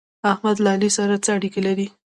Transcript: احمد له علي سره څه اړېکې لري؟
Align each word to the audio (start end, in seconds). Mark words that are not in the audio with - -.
احمد 0.31 0.57
له 0.63 0.69
علي 0.75 0.89
سره 0.97 1.15
څه 1.23 1.29
اړېکې 1.37 1.61
لري؟ 1.67 1.87